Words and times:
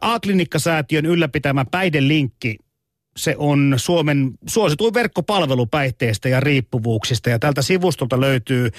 A-klinikkasäätiön 0.00 1.06
ylläpitämä 1.06 1.64
päihdelinkki 1.70 2.56
se 3.16 3.34
on 3.38 3.74
Suomen 3.76 4.32
suosituin 4.46 4.94
verkkopalvelu 4.94 5.66
päihteistä 5.66 6.28
ja 6.28 6.40
riippuvuuksista. 6.40 7.30
Ja 7.30 7.38
tältä 7.38 7.62
sivustolta 7.62 8.20
löytyy 8.20 8.70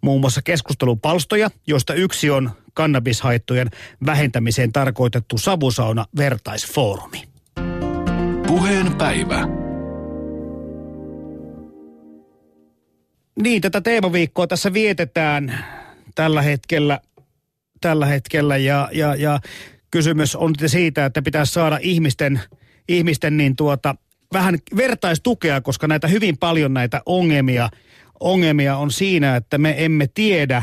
muun 0.00 0.20
muassa 0.20 0.42
keskustelupalstoja, 0.42 1.50
joista 1.66 1.94
yksi 1.94 2.30
on 2.30 2.50
kannabishaittojen 2.74 3.70
vähentämiseen 4.06 4.72
tarkoitettu 4.72 5.38
savusauna 5.38 6.06
vertaisfoorumi. 6.16 7.22
Puheen 8.46 8.94
päivä. 8.94 9.48
Niin, 13.42 13.62
tätä 13.62 13.80
teemaviikkoa 13.80 14.46
tässä 14.46 14.72
vietetään 14.72 15.64
tällä 16.14 16.42
hetkellä, 16.42 17.00
tällä 17.80 18.06
hetkellä 18.06 18.56
ja, 18.56 18.88
ja, 18.92 19.14
ja 19.14 19.40
kysymys 19.90 20.36
on 20.36 20.54
siitä, 20.66 21.04
että 21.04 21.22
pitäisi 21.22 21.52
saada 21.52 21.78
ihmisten, 21.82 22.40
ihmisten 22.88 23.36
niin 23.36 23.56
tuota, 23.56 23.94
vähän 24.32 24.58
vertaistukea, 24.76 25.60
koska 25.60 25.86
näitä 25.88 26.08
hyvin 26.08 26.38
paljon 26.38 26.74
näitä 26.74 27.02
ongelmia, 27.06 27.68
ongelmia 28.20 28.76
on 28.76 28.90
siinä, 28.90 29.36
että 29.36 29.58
me 29.58 29.84
emme 29.84 30.06
tiedä, 30.14 30.62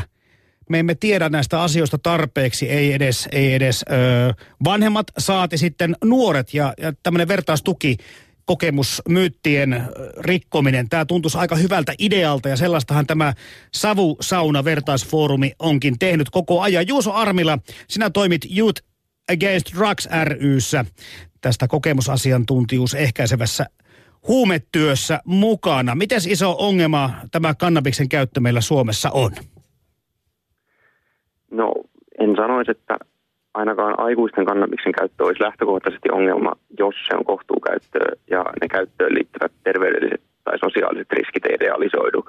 me 0.68 0.78
emme 0.78 0.94
tiedä 0.94 1.28
näistä 1.28 1.62
asioista 1.62 1.98
tarpeeksi, 1.98 2.68
ei 2.70 2.92
edes, 2.92 3.28
ei 3.32 3.54
edes 3.54 3.84
ö, 3.90 4.34
vanhemmat 4.64 5.06
saati 5.18 5.58
sitten 5.58 5.96
nuoret 6.04 6.54
ja, 6.54 6.74
ja 6.80 6.92
tämmöinen 7.02 7.28
vertaistuki 7.28 7.96
kokemusmyyttien 8.44 9.84
rikkominen. 10.18 10.88
Tämä 10.88 11.04
tuntuisi 11.04 11.38
aika 11.38 11.56
hyvältä 11.56 11.94
idealta 11.98 12.48
ja 12.48 12.56
sellaistahan 12.56 13.06
tämä 13.06 13.34
Savu-sauna 13.74 14.64
vertaisfoorumi 14.64 15.52
onkin 15.58 15.98
tehnyt 15.98 16.30
koko 16.30 16.60
ajan. 16.60 16.88
Juuso 16.88 17.12
Armila, 17.12 17.58
sinä 17.88 18.10
toimit 18.10 18.46
Youth 18.58 18.82
Against 19.32 19.74
Drugs 19.78 20.08
ryssä 20.40 20.84
tästä 21.40 21.68
kokemusasiantuntijuus 21.68 22.94
ehkäisevässä 22.94 23.66
huumetyössä 24.28 25.20
mukana. 25.24 25.94
Miten 25.94 26.18
iso 26.28 26.56
ongelma 26.58 27.10
tämä 27.30 27.54
kannabiksen 27.54 28.08
käyttö 28.08 28.40
meillä 28.40 28.60
Suomessa 28.60 29.10
on? 29.10 29.30
No 31.50 31.74
en 32.18 32.36
sanoisi, 32.36 32.70
että 32.70 32.98
ainakaan 33.54 34.00
aikuisten 34.00 34.46
kannabiksen 34.46 34.92
käyttö 34.92 35.24
olisi 35.24 35.42
lähtökohtaisesti 35.42 36.10
ongelma, 36.12 36.52
jos 36.78 36.94
se 37.08 37.16
on 37.16 37.24
kohtuukäyttöä 37.24 38.12
ja 38.30 38.44
ne 38.60 38.68
käyttöön 38.68 39.14
liittyvät 39.14 39.52
terveydelliset 39.64 40.22
tai 40.44 40.58
sosiaaliset 40.58 41.12
riskit 41.12 41.46
ei 41.46 41.56
realisoidu. 41.56 42.24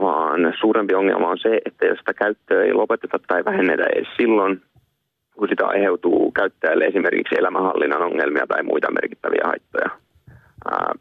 Vaan 0.00 0.40
suurempi 0.60 0.94
ongelma 0.94 1.28
on 1.28 1.38
se, 1.38 1.60
että 1.64 1.86
jos 1.86 1.98
sitä 1.98 2.14
käyttöä 2.14 2.64
ei 2.64 2.72
lopeteta 2.72 3.18
tai 3.18 3.44
vähennetä 3.44 3.84
edes 3.86 4.08
silloin, 4.16 4.62
kun 5.36 5.48
sitä 5.48 5.66
aiheutuu 5.66 6.32
käyttäjälle 6.32 6.84
esimerkiksi 6.84 7.34
elämänhallinnan 7.38 8.02
ongelmia 8.02 8.46
tai 8.46 8.62
muita 8.62 8.90
merkittäviä 8.90 9.42
haittoja. 9.44 9.90
Ää, 10.70 10.94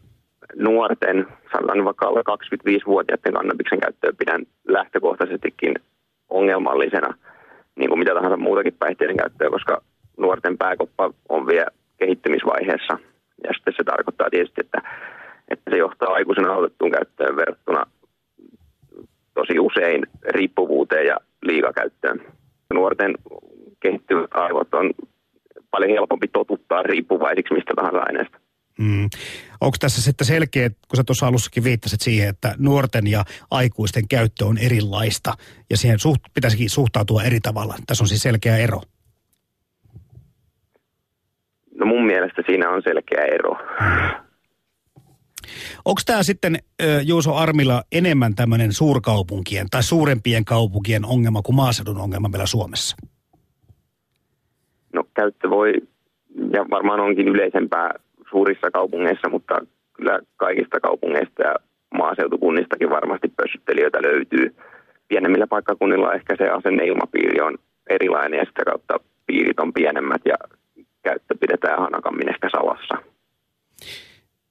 nuorten, 0.55 1.27
sanotaan 1.51 1.85
vaikka 1.85 2.07
alle 2.07 2.21
25-vuotiaiden 2.21 3.33
kannabiksen 3.33 3.79
käyttöä 3.79 4.11
pidän 4.17 4.45
lähtökohtaisestikin 4.67 5.75
ongelmallisena, 6.29 7.13
niin 7.75 7.89
kuin 7.89 7.99
mitä 7.99 8.13
tahansa 8.13 8.37
muutakin 8.37 8.75
päihteiden 8.79 9.17
käyttöä, 9.17 9.49
koska 9.49 9.81
nuorten 10.17 10.57
pääkoppa 10.57 11.13
on 11.29 11.47
vielä 11.47 11.67
kehittymisvaiheessa. 11.97 12.97
Ja 13.43 13.53
sitten 13.53 13.73
se 13.77 13.83
tarkoittaa 13.83 14.29
tietysti, 14.29 14.61
että, 14.61 14.81
että 15.49 15.71
se 15.71 15.77
johtaa 15.77 16.13
aikuisena 16.13 16.53
aloitettuun 16.53 16.91
käyttöön 16.91 17.35
verrattuna 17.35 17.85
tosi 19.33 19.59
usein 19.59 20.07
riippuvuuteen 20.29 21.07
ja 21.07 21.17
liikakäyttöön. 21.41 22.21
Nuorten 22.73 23.15
kehittyvät 23.83 24.29
aivot 24.33 24.73
on 24.73 24.91
paljon 25.71 25.91
helpompi 25.91 26.27
totuttaa 26.27 26.83
riippuvaisiksi 26.83 27.53
mistä 27.53 27.73
tahansa 27.75 27.99
aineesta. 27.99 28.37
Mm. 28.79 29.09
Onko 29.61 29.77
tässä 29.79 30.01
sitten 30.01 30.27
selkeä, 30.27 30.69
kun 30.69 30.97
sä 30.97 31.03
tuossa 31.03 31.27
alussakin 31.27 31.63
viittasit 31.63 32.01
siihen, 32.01 32.29
että 32.29 32.55
nuorten 32.57 33.07
ja 33.07 33.23
aikuisten 33.51 34.07
käyttö 34.07 34.45
on 34.45 34.57
erilaista 34.57 35.33
ja 35.69 35.77
siihen 35.77 35.99
suht, 35.99 36.21
pitäisikin 36.33 36.69
suhtautua 36.69 37.23
eri 37.23 37.39
tavalla. 37.39 37.75
Tässä 37.87 38.03
on 38.03 38.07
siis 38.07 38.21
selkeä 38.21 38.57
ero. 38.57 38.81
No 41.77 41.85
mun 41.85 42.05
mielestä 42.05 42.41
siinä 42.45 42.69
on 42.69 42.81
selkeä 42.83 43.25
ero. 43.25 43.57
Onko 45.85 46.01
tämä 46.05 46.23
sitten 46.23 46.57
Juuso 47.03 47.35
Armilla 47.35 47.83
enemmän 47.91 48.35
tämmöinen 48.35 48.73
suurkaupunkien 48.73 49.67
tai 49.71 49.83
suurempien 49.83 50.45
kaupunkien 50.45 51.05
ongelma 51.05 51.41
kuin 51.41 51.55
maaseudun 51.55 51.97
ongelma 51.97 52.29
meillä 52.29 52.45
Suomessa? 52.45 52.95
No 54.93 55.03
käyttö 55.13 55.49
voi, 55.49 55.73
ja 56.53 56.65
varmaan 56.69 56.99
onkin 56.99 57.27
yleisempää 57.27 57.91
suurissa 58.29 58.71
kaupungeissa, 58.71 59.29
mutta 59.29 59.55
kyllä 59.93 60.19
kaikista 60.37 60.79
kaupungeista 60.79 61.43
ja 61.43 61.55
maaseutukunnistakin 61.93 62.89
varmasti 62.89 63.27
pössyttelijöitä 63.35 63.99
löytyy. 64.01 64.55
Pienemmillä 65.07 65.47
paikkakunnilla 65.47 66.13
ehkä 66.13 66.35
se 66.37 66.49
asenneilmapiiri 66.49 67.41
on 67.41 67.57
erilainen 67.89 68.37
ja 68.37 68.45
sitä 68.45 68.65
kautta 68.65 68.99
piirit 69.27 69.59
on 69.59 69.73
pienemmät 69.73 70.21
ja 70.25 70.35
käyttö 71.03 71.35
pidetään 71.39 71.79
hanakammin 71.79 72.29
ehkä 72.29 72.49
salassa 72.49 73.12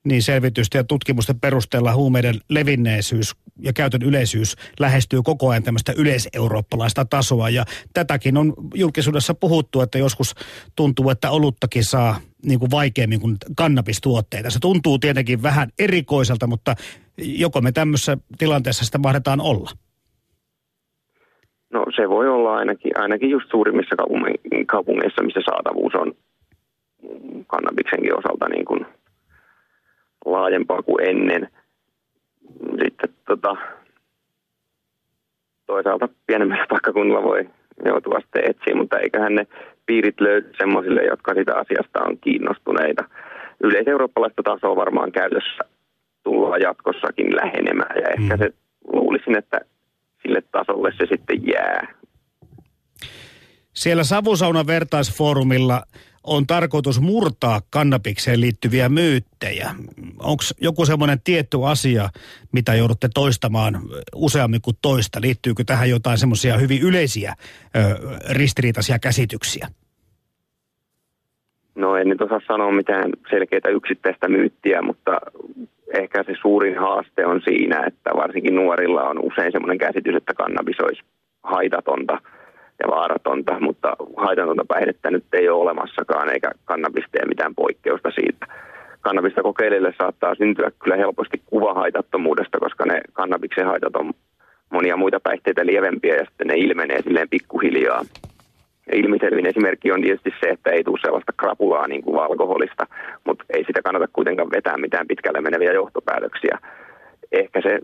niin 0.05 0.23
selvitysten 0.23 0.79
ja 0.79 0.85
tutkimusten 0.85 1.41
perusteella 1.41 1.95
huumeiden 1.95 2.35
levinneisyys 2.49 3.37
ja 3.61 3.73
käytön 3.73 4.03
yleisyys 4.03 4.57
lähestyy 4.81 5.23
koko 5.23 5.49
ajan 5.49 5.63
tämmöistä 5.63 5.93
yleiseurooppalaista 5.99 7.05
tasoa. 7.05 7.51
Ja 7.51 7.65
tätäkin 7.95 8.37
on 8.37 8.55
julkisuudessa 8.75 9.35
puhuttu, 9.35 9.81
että 9.81 9.99
joskus 9.99 10.35
tuntuu, 10.77 11.11
että 11.11 11.31
oluttakin 11.31 11.85
saa 11.85 12.17
niin 12.47 12.59
kuin 12.59 12.71
vaikeammin 12.71 13.21
kuin 13.21 13.37
kannabistuotteita. 13.57 14.51
Se 14.51 14.59
tuntuu 14.61 14.99
tietenkin 14.99 15.43
vähän 15.43 15.69
erikoiselta, 15.79 16.47
mutta 16.47 16.75
joko 17.19 17.61
me 17.61 17.73
tämmöisessä 17.73 18.17
tilanteessa 18.39 18.85
sitä 18.85 18.99
mahdetaan 18.99 19.41
olla? 19.41 19.71
No 21.73 21.85
se 21.97 22.09
voi 22.09 22.29
olla 22.29 22.57
ainakin, 22.57 22.99
ainakin 22.99 23.31
just 23.31 23.51
suurimmissa 23.51 23.97
kaupungeissa, 24.67 25.23
missä 25.23 25.41
saatavuus 25.45 25.95
on 25.95 26.15
kannabiksenkin 27.47 28.19
osalta 28.19 28.49
niin 28.49 28.65
kuin– 28.65 28.87
laajempaa 30.25 30.83
kuin 30.83 31.09
ennen. 31.09 31.49
Sitten 32.83 33.15
tota, 33.27 33.57
toisaalta 35.67 36.09
pienemmällä 36.27 36.67
paikkakunnalla 36.69 37.23
voi 37.23 37.51
joutua 37.85 38.21
sitten 38.21 38.51
etsiä, 38.51 38.75
mutta 38.75 38.99
eiköhän 38.99 39.35
ne 39.35 39.47
piirit 39.87 40.21
löydy 40.21 40.53
semmoisille, 40.59 41.05
jotka 41.05 41.35
sitä 41.35 41.53
asiasta 41.57 42.05
on 42.05 42.19
kiinnostuneita. 42.19 43.05
Yleiseurooppalaista 43.65 44.43
tasoa 44.43 44.77
varmaan 44.77 45.13
käytössä 45.13 45.65
tullaan 46.23 46.61
jatkossakin 46.61 47.37
lähenemään 47.37 47.97
ja 47.97 48.09
ehkä 48.19 48.37
mm. 48.37 48.39
se 48.39 48.51
luulisin, 48.93 49.39
että 49.39 49.61
sille 50.23 50.43
tasolle 50.53 50.93
se 50.99 51.07
sitten 51.07 51.47
jää. 51.47 51.95
Siellä 53.73 54.05
Savusaunan 54.05 54.67
vertaisfoorumilla 54.67 55.83
on 56.25 56.47
tarkoitus 56.47 57.01
murtaa 57.01 57.61
kannabikseen 57.71 58.41
liittyviä 58.41 58.89
myyttejä. 58.89 59.67
Onko 60.19 60.43
joku 60.61 60.87
semmoinen 60.87 61.19
tietty 61.25 61.59
asia, 61.67 62.09
mitä 62.53 62.75
joudutte 62.75 63.09
toistamaan 63.15 63.75
useammin 64.15 64.61
kuin 64.63 64.77
toista? 64.83 65.21
Liittyykö 65.21 65.65
tähän 65.67 65.91
jotain 65.91 66.19
semmoisia 66.19 66.59
hyvin 66.59 66.83
yleisiä 66.83 67.35
ö, 67.77 67.79
ristiriitaisia 68.31 68.99
käsityksiä? 68.99 69.69
No 71.75 71.97
en 71.97 72.09
nyt 72.09 72.23
osaa 72.23 72.41
sanoa 72.47 72.73
mitään 72.73 73.13
selkeitä 73.31 73.69
yksittäistä 73.69 74.29
myyttiä, 74.29 74.83
mutta 74.83 75.21
ehkä 75.95 76.23
se 76.23 76.33
suurin 76.43 76.79
haaste 76.79 77.27
on 77.27 77.41
siinä, 77.45 77.85
että 77.87 78.11
varsinkin 78.17 78.55
nuorilla 78.55 79.03
on 79.03 79.19
usein 79.19 79.53
semmoinen 79.53 79.79
käsitys, 79.79 80.17
että 80.17 80.35
kannabis 80.35 80.81
olisi 80.81 81.03
haitatonta– 81.43 82.19
ja 82.83 82.89
vaaratonta, 82.89 83.61
mutta 83.61 83.97
haitatonta 84.17 84.65
päihdettä 84.69 85.11
nyt 85.11 85.25
ei 85.33 85.49
eikä 86.43 86.59
kannabista 86.65 87.19
ja 87.19 87.27
mitään 87.27 87.55
poikkeusta 87.55 88.11
siitä. 88.11 88.47
Kannabista 89.01 89.43
kokeilijoille 89.43 89.95
saattaa 89.99 90.35
syntyä 90.35 90.71
kyllä 90.83 90.97
helposti 90.97 91.43
kuva 91.47 91.75
haitattomuudesta, 91.75 92.59
koska 92.59 92.85
ne 92.87 93.01
kannabiksen 93.13 93.67
haitat 93.67 93.97
on 93.97 94.13
monia 94.71 94.97
muita 94.97 95.21
päihteitä 95.21 95.67
lievempiä 95.67 96.15
ja 96.15 96.25
sitten 96.25 96.47
ne 96.47 96.55
ilmenee 96.57 97.03
silleen 97.03 97.29
pikkuhiljaa. 97.29 98.03
Ja 98.87 98.99
ilmiselvin 98.99 99.47
esimerkki 99.47 99.93
on 99.93 100.03
tietysti 100.03 100.31
se, 100.41 100.51
että 100.51 100.71
ei 100.71 100.85
tule 100.85 100.99
sellaista 101.03 101.33
krapulaa 101.37 101.89
niin 101.89 102.03
kuin 102.03 102.23
alkoholista, 102.23 102.87
mutta 103.27 103.45
ei 103.51 103.65
sitä 103.65 103.83
kannata 103.83 104.09
kuitenkaan 104.13 104.51
vetää 104.51 104.77
mitään 104.77 105.07
pitkälle 105.07 105.41
meneviä 105.41 105.73
johtopäätöksiä. 105.73 106.59
Ehkä 107.33 107.61
se 107.63 107.81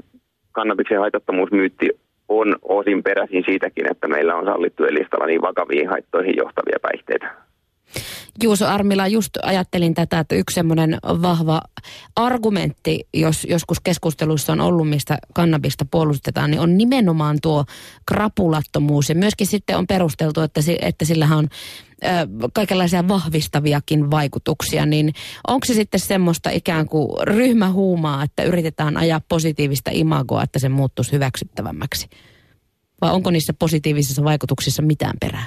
kannabiksen 0.52 0.99
haitattomuusmyytti 0.99 1.88
on 2.28 2.56
osin 2.62 3.02
peräisin 3.02 3.44
siitäkin, 3.46 3.90
että 3.90 4.08
meillä 4.08 4.34
on 4.34 4.44
sallittujen 4.44 4.94
listalla 4.94 5.26
niin 5.26 5.43
vakaviin 5.43 5.88
haittoihin 5.88 6.37
johtavia 6.37 6.78
päihteitä. 6.82 7.47
Juuso 8.43 8.67
Armila, 8.67 9.06
just 9.06 9.31
ajattelin 9.43 9.94
tätä, 9.94 10.19
että 10.19 10.35
yksi 10.35 10.55
semmoinen 10.55 10.99
vahva 11.05 11.61
argumentti, 12.17 13.08
jos 13.14 13.46
joskus 13.50 13.81
keskusteluissa 13.81 14.52
on 14.52 14.61
ollut, 14.61 14.88
mistä 14.88 15.19
kannabista 15.35 15.85
puolustetaan, 15.90 16.50
niin 16.50 16.61
on 16.61 16.79
nimenomaan 16.79 17.38
tuo 17.43 17.64
krapulattomuus. 18.06 19.08
Ja 19.08 19.14
myöskin 19.14 19.46
sitten 19.46 19.76
on 19.76 19.87
perusteltu, 19.87 20.40
että, 20.40 20.61
että 20.81 21.05
sillähän 21.05 21.38
on 21.38 21.49
kaikenlaisia 22.52 23.08
vahvistaviakin 23.08 24.11
vaikutuksia. 24.11 24.87
Niin 24.87 25.12
onko 25.49 25.67
se 25.67 25.75
sitten 25.75 26.00
semmoista 26.00 26.50
ikään 26.50 26.88
kuin 26.88 27.26
ryhmähuumaa, 27.26 28.23
että 28.23 28.43
yritetään 28.43 28.96
ajaa 28.96 29.20
positiivista 29.29 29.90
imagoa, 29.94 30.43
että 30.43 30.58
se 30.58 30.69
muuttuisi 30.69 31.12
hyväksyttävämmäksi? 31.12 32.08
Vai 33.00 33.12
onko 33.12 33.31
niissä 33.31 33.52
positiivisissa 33.52 34.25
vaikutuksissa 34.25 34.82
mitään 34.82 35.14
perää? 35.20 35.44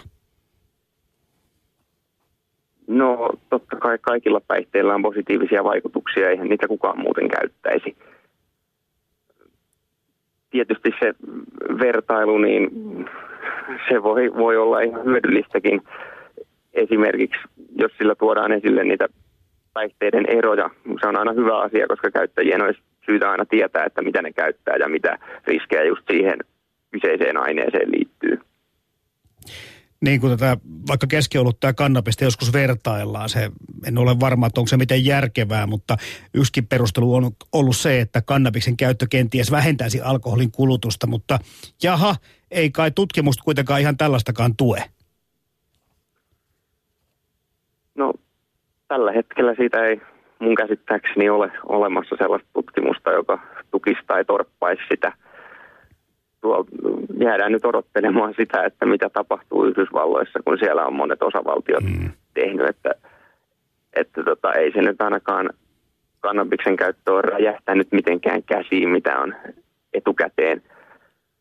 No 2.91 3.29
totta 3.49 3.75
kai 3.75 3.97
kaikilla 4.01 4.41
päihteillä 4.47 4.95
on 4.95 5.01
positiivisia 5.01 5.63
vaikutuksia, 5.63 6.29
eihän 6.29 6.47
niitä 6.47 6.67
kukaan 6.67 6.99
muuten 6.99 7.29
käyttäisi. 7.29 7.95
Tietysti 10.49 10.91
se 10.99 11.13
vertailu, 11.79 12.37
niin 12.37 12.69
se 13.89 14.03
voi, 14.03 14.33
voi 14.35 14.57
olla 14.57 14.79
ihan 14.79 15.05
hyödyllistäkin. 15.05 15.81
Esimerkiksi 16.73 17.41
jos 17.75 17.91
sillä 17.97 18.15
tuodaan 18.15 18.51
esille 18.51 18.83
niitä 18.83 19.07
päihteiden 19.73 20.25
eroja, 20.29 20.69
se 21.01 21.07
on 21.07 21.15
aina 21.15 21.33
hyvä 21.33 21.59
asia, 21.59 21.87
koska 21.87 22.11
käyttäjien 22.11 22.61
olisi 22.61 22.81
syytä 23.05 23.31
aina 23.31 23.45
tietää, 23.45 23.85
että 23.85 24.01
mitä 24.01 24.21
ne 24.21 24.33
käyttää 24.33 24.75
ja 24.75 24.89
mitä 24.89 25.17
riskejä 25.47 25.83
just 25.83 26.03
siihen 26.11 26.39
kyseiseen 26.91 27.37
aineeseen 27.37 27.91
liittyy 27.91 28.39
niin 30.01 30.21
kuin 30.21 30.37
tätä 30.37 30.57
vaikka 30.87 31.07
keskiolutta 31.07 31.67
ja 31.67 31.73
kannabista 31.73 32.23
joskus 32.23 32.53
vertaillaan. 32.53 33.29
Se, 33.29 33.51
en 33.87 33.97
ole 33.97 34.19
varma, 34.19 34.47
että 34.47 34.61
onko 34.61 34.67
se 34.67 34.77
miten 34.77 35.05
järkevää, 35.05 35.67
mutta 35.67 35.97
yksikin 36.33 36.67
perustelu 36.67 37.15
on 37.15 37.31
ollut 37.53 37.75
se, 37.75 37.99
että 37.99 38.21
kannabiksen 38.21 38.77
käyttö 38.77 39.07
kenties 39.09 39.51
vähentäisi 39.51 40.01
alkoholin 40.01 40.51
kulutusta, 40.51 41.07
mutta 41.07 41.39
jaha, 41.83 42.15
ei 42.51 42.71
kai 42.71 42.91
tutkimusta 42.91 43.43
kuitenkaan 43.43 43.81
ihan 43.81 43.97
tällaistakaan 43.97 44.55
tue. 44.55 44.83
No, 47.95 48.13
tällä 48.87 49.11
hetkellä 49.11 49.55
siitä 49.55 49.85
ei 49.85 50.01
mun 50.39 50.55
käsittääkseni 50.55 51.29
ole 51.29 51.51
olemassa 51.65 52.15
sellaista 52.19 52.49
tutkimusta, 52.53 53.11
joka 53.11 53.39
tukisi 53.71 54.01
tai 54.07 54.25
torppaisi 54.25 54.81
sitä– 54.89 55.13
tuo, 56.41 56.65
jäädään 57.19 57.51
nyt 57.51 57.65
odottelemaan 57.65 58.33
sitä, 58.37 58.63
että 58.63 58.85
mitä 58.85 59.09
tapahtuu 59.09 59.65
Yhdysvalloissa, 59.65 60.39
kun 60.45 60.57
siellä 60.57 60.85
on 60.85 60.93
monet 60.93 61.23
osavaltiot 61.23 61.83
mm. 61.83 62.11
tehnyt, 62.33 62.67
että, 62.67 62.91
että 63.93 64.23
tota, 64.23 64.53
ei 64.53 64.71
se 64.71 64.81
nyt 64.81 65.01
ainakaan 65.01 65.49
kannabiksen 66.19 66.75
käyttö 66.75 67.13
ole 67.13 67.21
räjähtänyt 67.21 67.91
mitenkään 67.91 68.43
käsiin, 68.43 68.89
mitä 68.89 69.19
on 69.19 69.35
etukäteen 69.93 70.61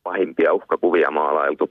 pahimpia 0.02 0.52
uhkakuvia 0.52 1.10
maalailtu. 1.10 1.70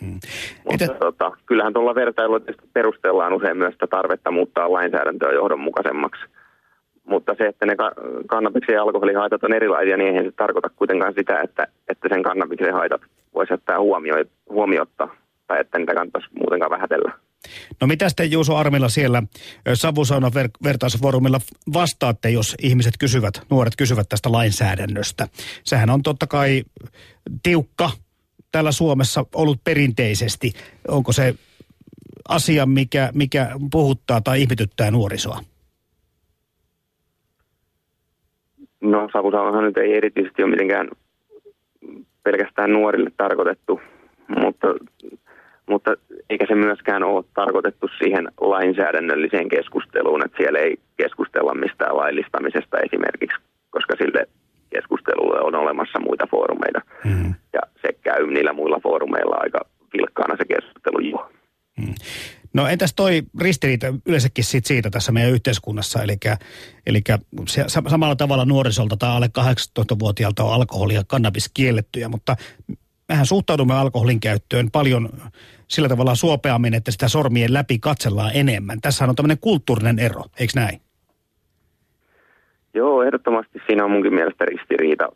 Hmm. 0.00 0.18
Mutta 0.64 0.84
Etä... 0.84 0.94
tota, 0.94 1.32
kyllähän 1.46 1.72
tuolla 1.72 1.94
vertailulla 1.94 2.40
perustellaan 2.72 3.32
usein 3.32 3.56
myös 3.56 3.72
sitä 3.72 3.86
tarvetta 3.86 4.30
muuttaa 4.30 4.72
lainsäädäntöä 4.72 5.32
johdonmukaisemmaksi– 5.32 6.24
mutta 7.10 7.34
se, 7.38 7.46
että 7.46 7.66
ne 7.66 7.76
kannabiksen 8.26 8.74
ja 8.74 8.82
alkoholin 8.82 9.16
haitat 9.16 9.44
on 9.44 9.52
erilaisia, 9.52 9.96
niin 9.96 10.08
eihän 10.08 10.24
se 10.24 10.32
tarkoita 10.32 10.70
kuitenkaan 10.76 11.14
sitä, 11.14 11.40
että, 11.40 11.66
että 11.88 12.08
sen 12.08 12.22
kannabiksen 12.22 12.74
haitat 12.74 13.00
voisi 13.34 13.54
ottaa 13.54 13.80
huomio, 13.80 14.14
huomiotta 14.50 15.08
tai 15.46 15.60
että 15.60 15.78
niitä 15.78 15.94
kannattaisi 15.94 16.28
muutenkaan 16.38 16.70
vähätellä. 16.70 17.12
No 17.80 17.86
mitä 17.86 18.08
sitten 18.08 18.30
Juuso 18.30 18.56
Armilla 18.56 18.88
siellä 18.88 19.22
Savusaunan 19.74 20.32
ver- 20.32 20.64
vertaisfoorumilla 20.64 21.40
vastaatte, 21.72 22.30
jos 22.30 22.54
ihmiset 22.62 22.94
kysyvät, 22.98 23.34
nuoret 23.50 23.76
kysyvät 23.76 24.08
tästä 24.08 24.32
lainsäädännöstä? 24.32 25.28
Sehän 25.64 25.90
on 25.90 26.02
totta 26.02 26.26
kai 26.26 26.62
tiukka 27.42 27.90
täällä 28.52 28.72
Suomessa 28.72 29.24
ollut 29.34 29.64
perinteisesti. 29.64 30.52
Onko 30.88 31.12
se 31.12 31.34
asia, 32.28 32.66
mikä, 32.66 33.10
mikä 33.14 33.50
puhuttaa 33.70 34.20
tai 34.20 34.40
ihmetyttää 34.40 34.90
nuorisoa? 34.90 35.40
No 38.80 39.08
savusaunahan 39.12 39.64
nyt 39.64 39.76
ei 39.76 39.96
erityisesti 39.96 40.42
ole 40.42 40.50
mitenkään 40.50 40.88
pelkästään 42.22 42.72
nuorille 42.72 43.10
tarkoitettu, 43.16 43.80
mutta, 44.28 44.66
mutta 45.66 45.90
eikä 46.30 46.46
se 46.48 46.54
myöskään 46.54 47.02
ole 47.02 47.24
tarkoitettu 47.34 47.88
siihen 47.98 48.28
lainsäädännölliseen 48.40 49.48
keskusteluun, 49.48 50.24
että 50.24 50.36
siellä 50.36 50.58
ei 50.58 50.76
keskustella 50.96 51.54
mistään 51.54 51.96
laillistamisesta 51.96 52.78
esimerkiksi, 52.78 53.36
koska 53.70 53.94
sille 53.98 54.26
keskustelulle 54.70 55.40
on 55.40 55.54
olemassa 55.54 56.00
muita 56.00 56.26
foorumeita. 56.30 56.80
Mm. 57.04 57.34
Ja 57.52 57.60
se 57.82 57.88
käy 58.02 58.26
niillä 58.26 58.52
muilla 58.52 58.80
foorumeilla 58.82 59.36
aika 59.40 59.60
vilkkaana 59.92 60.36
se 60.36 60.44
keskustelu 60.44 61.00
jo. 61.00 61.30
Mm. 61.78 61.94
No 62.52 62.66
entäs 62.66 62.94
toi 62.94 63.22
ristiriita 63.40 63.86
yleensäkin 64.06 64.44
siitä, 64.44 64.68
siitä 64.68 64.90
tässä 64.90 65.12
meidän 65.12 65.32
yhteiskunnassa, 65.32 66.02
eli, 66.02 66.16
eli 66.86 67.00
samalla 67.66 68.16
tavalla 68.16 68.44
nuorisolta 68.44 68.96
tai 68.96 69.10
alle 69.10 69.30
18-vuotiaalta 69.38 70.44
on 70.44 70.54
alkoholi 70.54 70.94
ja 70.94 71.02
kannabis 71.06 71.50
kiellettyjä, 71.54 72.08
mutta 72.08 72.36
mehän 73.08 73.26
suhtaudumme 73.26 73.74
alkoholin 73.74 74.20
käyttöön 74.20 74.70
paljon 74.70 75.08
sillä 75.68 75.88
tavalla 75.88 76.14
suopeammin, 76.14 76.74
että 76.74 76.90
sitä 76.90 77.08
sormien 77.08 77.54
läpi 77.54 77.78
katsellaan 77.78 78.30
enemmän. 78.34 78.80
Tässä 78.80 79.04
on 79.04 79.16
tämmöinen 79.16 79.38
kulttuurinen 79.40 79.98
ero, 79.98 80.24
eikö 80.38 80.52
näin? 80.56 80.80
Joo, 82.74 83.02
ehdottomasti 83.02 83.58
siinä 83.66 83.84
on 83.84 83.90
munkin 83.90 84.14
mielestä 84.14 84.44
ristiriita. 84.44 85.08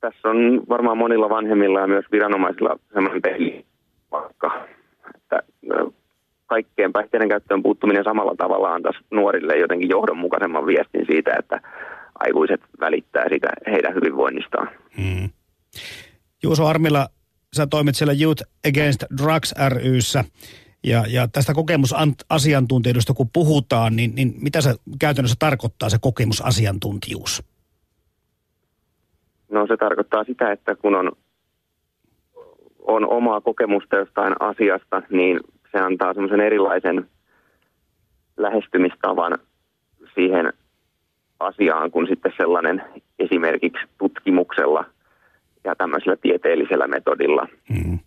Tässä 0.00 0.28
on 0.28 0.36
varmaan 0.68 0.98
monilla 0.98 1.28
vanhemmilla 1.28 1.80
ja 1.80 1.86
myös 1.86 2.04
viranomaisilla 2.12 2.78
semmoinen 2.92 3.22
peli, 3.22 3.66
kaikkeen 6.62 6.92
päihteiden 6.92 7.28
käyttöön 7.28 7.62
puuttuminen 7.62 8.04
samalla 8.04 8.34
tavalla 8.38 8.74
antaisi 8.74 8.98
nuorille 9.10 9.56
jotenkin 9.58 9.88
johdonmukaisemman 9.88 10.66
viestin 10.66 11.06
siitä, 11.06 11.36
että 11.38 11.60
aikuiset 12.14 12.60
välittää 12.80 13.24
sitä 13.32 13.48
heidän 13.66 13.94
hyvinvoinnistaan. 13.94 14.68
Hmm. 14.96 15.30
Juuso 16.42 16.66
Armila, 16.66 17.08
sä 17.56 17.66
toimit 17.66 17.94
siellä 17.94 18.14
Youth 18.22 18.42
Against 18.68 19.04
Drugs 19.18 19.54
ryssä. 19.68 20.24
Ja, 20.84 21.04
ja 21.08 21.28
tästä 21.28 21.54
kokemusasiantuntijuudesta 21.54 23.14
kun 23.14 23.30
puhutaan, 23.32 23.96
niin, 23.96 24.14
niin 24.14 24.34
mitä 24.42 24.60
se 24.60 24.74
käytännössä 25.00 25.36
tarkoittaa 25.38 25.88
se 25.88 25.98
kokemusasiantuntijuus? 26.00 27.42
No 29.50 29.66
se 29.66 29.76
tarkoittaa 29.76 30.24
sitä, 30.24 30.52
että 30.52 30.74
kun 30.74 30.94
on, 30.94 31.12
on 32.78 33.08
omaa 33.08 33.40
kokemusta 33.40 33.96
jostain 33.96 34.34
asiasta, 34.40 35.02
niin 35.10 35.40
se 35.72 35.78
antaa 35.78 36.14
semmoisen 36.14 36.40
erilaisen 36.40 37.08
lähestymistavan 38.36 39.38
siihen 40.14 40.52
asiaan 41.40 41.90
kuin 41.90 42.06
sitten 42.06 42.32
sellainen 42.36 42.82
esimerkiksi 43.18 43.86
tutkimuksella 43.98 44.84
ja 45.64 45.74
tämmöisellä 45.76 46.16
tieteellisellä 46.16 46.86
metodilla 46.86 47.48
mm. 47.68 47.98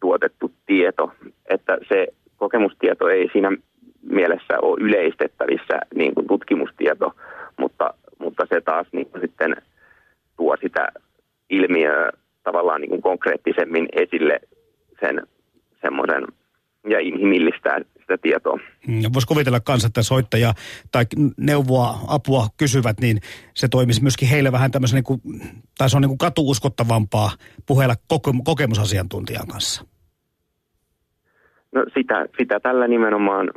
tuotettu 0.00 0.52
tieto. 0.66 1.12
Että 1.46 1.78
se 1.88 2.06
kokemustieto 2.36 3.08
ei 3.08 3.28
siinä 3.32 3.50
mielessä 4.02 4.60
ole 4.62 4.80
yleistettävissä 4.80 5.80
niin 5.94 6.14
kuin 6.14 6.26
tutkimustieto, 6.26 7.12
mutta, 7.56 7.94
mutta 8.18 8.46
se 8.48 8.60
taas 8.60 8.86
niin 8.92 9.06
kuin 9.06 9.20
sitten 9.20 9.56
tuo 10.36 10.56
sitä 10.60 10.88
ilmiöä 11.50 12.10
tavallaan 12.42 12.80
niin 12.80 12.90
kuin 12.90 13.02
konkreettisemmin 13.02 13.88
esille 13.92 14.40
sen 15.00 15.26
semmoisen 15.80 16.24
ja 16.88 17.00
inhimillistää 17.00 17.78
sitä 18.00 18.18
tietoa. 18.22 18.56
Mm, 18.56 18.62
Voisi 19.12 19.28
kuvitella 19.28 19.60
kanssa, 19.60 19.86
että 19.86 20.02
soittaja 20.02 20.54
tai 20.92 21.04
neuvoa, 21.36 21.98
apua 22.06 22.46
kysyvät, 22.56 23.00
niin 23.00 23.20
se 23.54 23.68
toimisi 23.68 24.02
myöskin 24.02 24.28
heille 24.28 24.52
vähän 24.52 24.70
tämmöisen, 24.70 24.94
niin 24.94 25.04
kuin, 25.04 25.20
tai 25.78 25.90
se 25.90 25.96
on 25.96 26.02
niin 26.02 26.08
kuin 26.08 26.18
katuuskottavampaa 26.18 27.30
puheella 27.66 27.94
kokemusasiantuntijan 28.44 29.46
kanssa. 29.46 29.84
No 31.74 31.84
sitä, 31.94 32.26
sitä 32.38 32.60
tällä 32.60 32.88
nimenomaan 32.88 33.50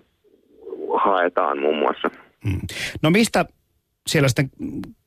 haetaan 1.03 1.60
muun 1.60 1.77
muassa. 1.77 2.10
Hmm. 2.43 2.62
No 3.01 3.10
mistä 3.10 3.46
siellä 4.07 4.27
sitten 4.27 4.50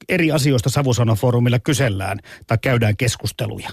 eri 0.09 0.33
asioista 0.33 0.71
Savusanofoorumilla 0.71 1.59
kysellään 1.59 2.19
tai 2.47 2.59
käydään 2.62 2.97
keskusteluja? 2.97 3.71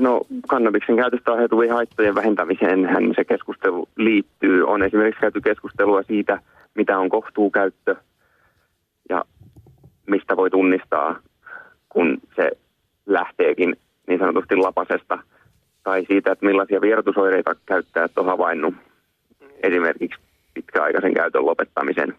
No 0.00 0.20
kannabiksen 0.48 0.96
käytöstä 0.96 1.32
aiheutuvien 1.32 1.72
haittojen 1.72 2.14
vähentämiseen 2.14 2.86
hän 2.86 3.12
se 3.16 3.24
keskustelu 3.24 3.88
liittyy. 3.96 4.64
On 4.66 4.82
esimerkiksi 4.82 5.20
käyty 5.20 5.40
keskustelua 5.40 6.02
siitä, 6.02 6.38
mitä 6.74 6.98
on 6.98 7.08
kohtuukäyttö 7.08 7.96
ja 9.08 9.24
mistä 10.06 10.36
voi 10.36 10.50
tunnistaa, 10.50 11.20
kun 11.88 12.18
se 12.36 12.50
lähteekin 13.06 13.76
niin 14.06 14.18
sanotusti 14.18 14.56
lapasesta 14.56 15.18
tai 15.82 16.04
siitä, 16.08 16.32
että 16.32 16.46
millaisia 16.46 16.80
vierotusoireita 16.80 17.54
käyttäjät 17.66 18.18
on 18.18 18.26
havainnut 18.26 18.74
esimerkiksi 19.62 20.20
pitkäaikaisen 20.54 21.14
käytön 21.14 21.46
lopettamisen 21.46 22.14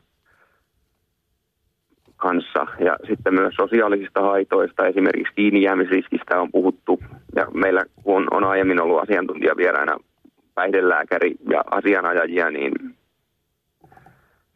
kanssa. 2.22 2.62
Ja 2.88 2.94
sitten 3.10 3.34
myös 3.34 3.54
sosiaalisista 3.56 4.22
haitoista, 4.22 4.88
esimerkiksi 4.88 5.34
kiinnijäämisriskistä 5.36 6.42
on 6.42 6.52
puhuttu. 6.52 7.00
Ja 7.36 7.48
meillä 7.54 7.84
kun 8.04 8.28
on 8.32 8.44
aiemmin 8.44 8.82
ollut 8.82 9.02
asiantuntijavieraina 9.02 9.98
päihdelääkäri 10.56 11.36
ja 11.50 11.62
asianajajia, 11.72 12.52
niin 12.52 12.72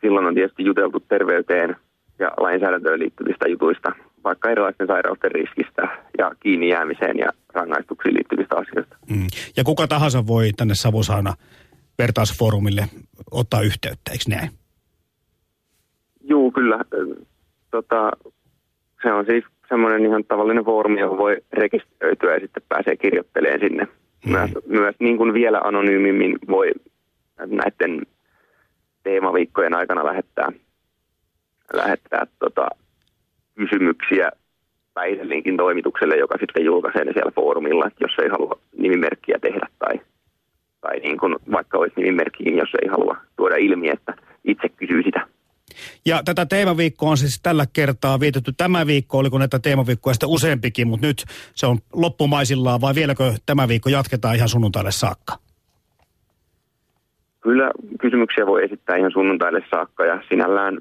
silloin 0.02 0.26
on 0.26 0.36
tietysti 0.36 0.64
juteltu 0.66 1.00
terveyteen 1.00 1.76
ja 2.20 2.32
lainsäädäntöön 2.38 3.00
liittyvistä 3.00 3.48
jutuista, 3.48 3.92
vaikka 4.24 4.50
erilaisten 4.50 4.88
sairausten 4.88 5.32
riskistä 5.32 5.82
ja 6.18 6.32
kiinni 6.40 6.70
jäämiseen 6.70 7.18
ja 7.18 7.30
rangaistuksiin 7.54 8.16
liittyvistä 8.16 8.56
asioista. 8.58 8.98
Mm. 9.10 9.28
Ja 9.58 9.64
kuka 9.64 9.88
tahansa 9.88 10.28
voi 10.28 10.52
tänne 10.58 10.74
Savusaana 10.76 11.34
vertausfoorumille 11.98 12.84
ottaa 13.32 13.62
yhteyttä, 13.62 14.12
eikö 14.12 14.24
näin? 14.30 14.50
Joo, 16.30 16.52
kyllä. 16.52 16.80
Tota, 17.75 18.12
se 19.03 19.12
on 19.12 19.25
siis 19.25 19.44
semmoinen 19.70 20.05
ihan 20.05 20.24
tavallinen 20.24 20.65
foorumi, 20.65 21.00
johon 21.00 21.17
voi 21.17 21.38
rekisteröityä 21.53 22.34
ja 22.34 22.39
sitten 22.39 22.63
pääsee 22.70 22.96
kirjoittelemaan 22.96 23.60
sinne. 23.60 23.84
Mm. 24.25 24.32
Myös, 24.32 24.51
myös 24.65 24.96
niin 25.00 25.17
kuin 25.17 25.34
vielä 25.34 25.60
anonyymimmin 25.63 26.38
voi 26.48 26.72
näiden 27.46 28.01
teemaviikkojen 29.03 29.74
aikana 29.74 30.05
lähettää, 30.05 30.51
lähettää 31.74 32.27
tota, 32.39 32.67
kysymyksiä 33.55 34.32
Päihdelinkin 34.94 35.58
toimitukselle, 35.58 36.17
joka 36.17 36.38
sitten 36.39 36.65
julkaisee 36.65 37.05
ne 37.05 37.13
siellä 37.13 37.32
foorumilla, 37.32 37.88
että 37.88 38.03
jos 38.03 38.15
ei 38.22 38.29
halua 38.29 38.60
nimimerkkiä 38.77 39.38
tehdä 39.41 39.67
tai, 39.79 40.00
tai 40.82 41.00
niin 41.00 41.17
kuin 41.17 41.36
vaikka 41.51 41.77
olisi 41.77 41.94
nimimerkkiin, 41.98 42.58
jos 42.58 42.70
ei 42.82 42.88
halua 42.88 43.17
tuoda 43.38 43.55
ilmi, 43.55 43.89
että 43.89 44.13
itse 44.46 44.70
kysyy 44.70 45.03
sitä. 45.03 45.35
Ja 46.06 46.22
tätä 46.26 46.46
teemaviikkoa 46.46 47.10
on 47.10 47.18
siis 47.18 47.40
tällä 47.44 47.66
kertaa 47.74 48.20
vietetty 48.20 48.54
tämä 48.58 48.88
viikko, 48.88 49.18
oliko 49.18 49.38
näitä 49.38 49.60
teemaviikkoja 49.60 50.14
sitten 50.14 50.30
useampikin, 50.30 50.88
mutta 50.88 51.08
nyt 51.08 51.24
se 51.56 51.66
on 51.68 51.78
loppumaisillaan 51.94 52.82
vai 52.82 52.96
vieläkö 52.96 53.34
tämä 53.46 53.68
viikko 53.68 53.90
jatketaan 53.90 54.36
ihan 54.36 54.50
sunnuntaille 54.50 54.92
saakka? 54.92 55.34
Kyllä 57.42 57.72
kysymyksiä 58.02 58.46
voi 58.46 58.64
esittää 58.64 58.96
ihan 58.96 59.12
sunnuntaille 59.12 59.62
saakka 59.70 60.06
ja 60.06 60.22
sinällään, 60.30 60.78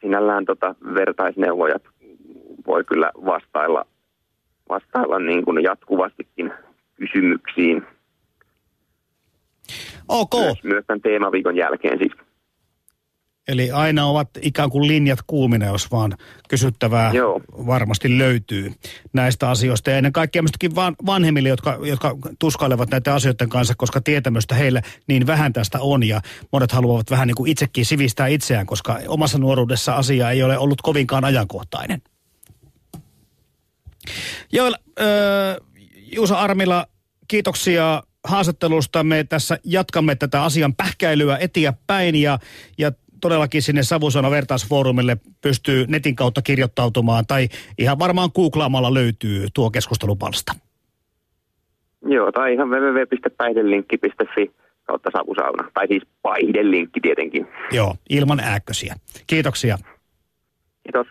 sinällään 0.00 0.44
tota 0.44 0.74
vertaisneuvojat 0.94 1.82
voi 2.66 2.84
kyllä 2.84 3.10
vastailla, 3.24 3.86
vastailla 4.68 5.18
niin 5.18 5.44
kuin 5.44 5.62
jatkuvastikin 5.62 6.52
kysymyksiin. 6.94 7.86
Ok. 10.08 10.34
Myös, 10.34 10.64
myös 10.64 10.84
tämän 10.86 11.00
teemaviikon 11.00 11.56
jälkeen 11.56 11.98
siis. 11.98 12.12
Eli 13.48 13.70
aina 13.70 14.06
ovat 14.06 14.28
ikään 14.40 14.70
kuin 14.70 14.86
linjat 14.86 15.18
kuumina, 15.26 15.66
jos 15.66 15.90
vaan 15.90 16.16
kysyttävää 16.48 17.12
Joo. 17.12 17.40
varmasti 17.52 18.18
löytyy 18.18 18.72
näistä 19.12 19.50
asioista. 19.50 19.90
Ja 19.90 19.96
ennen 19.96 20.12
kaikkea 20.12 20.42
myöskin 20.42 20.74
van, 20.74 20.94
vanhemmille, 21.06 21.48
jotka, 21.48 21.78
jotka 21.82 22.16
tuskailevat 22.38 22.90
näitä 22.90 23.14
asioiden 23.14 23.48
kanssa, 23.48 23.74
koska 23.76 24.00
tietämystä 24.00 24.54
heille 24.54 24.82
niin 25.08 25.26
vähän 25.26 25.52
tästä 25.52 25.78
on. 25.80 26.02
Ja 26.02 26.20
monet 26.52 26.72
haluavat 26.72 27.10
vähän 27.10 27.26
niin 27.26 27.34
kuin 27.34 27.50
itsekin 27.50 27.86
sivistää 27.86 28.26
itseään, 28.26 28.66
koska 28.66 28.98
omassa 29.08 29.38
nuoruudessa 29.38 29.94
asia 29.94 30.30
ei 30.30 30.42
ole 30.42 30.58
ollut 30.58 30.82
kovinkaan 30.82 31.24
ajankohtainen. 31.24 32.02
Joo, 34.52 34.66
äh, 34.66 35.04
Juuso 36.14 36.36
Armila, 36.36 36.86
kiitoksia 37.28 38.02
haastattelusta. 38.24 39.04
Me 39.04 39.24
tässä 39.24 39.58
jatkamme 39.64 40.14
tätä 40.14 40.42
asian 40.42 40.74
pähkäilyä 40.74 41.38
eteenpäin 41.38 42.14
ja, 42.14 42.38
ja 42.78 42.92
todellakin 43.20 43.62
sinne 43.62 43.82
Savusana 43.82 44.30
vertaisfoorumille 44.30 45.16
pystyy 45.40 45.86
netin 45.88 46.16
kautta 46.16 46.42
kirjoittautumaan 46.42 47.26
tai 47.26 47.48
ihan 47.78 47.98
varmaan 47.98 48.30
googlaamalla 48.34 48.94
löytyy 48.94 49.46
tuo 49.54 49.70
keskustelupalsta. 49.70 50.52
Joo, 52.06 52.32
tai 52.32 52.54
ihan 52.54 52.70
www.päihdelinkki.fi 52.70 54.50
kautta 54.84 55.10
savusauna. 55.16 55.70
Tai 55.74 55.86
siis 55.86 56.02
paihdelinkki 56.22 57.00
tietenkin. 57.00 57.48
Joo, 57.72 57.94
ilman 58.10 58.40
ääkkösiä. 58.40 58.94
Kiitoksia. 59.26 59.78
Kiitos. 60.82 61.06